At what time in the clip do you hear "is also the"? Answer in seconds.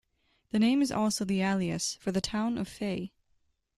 0.81-1.41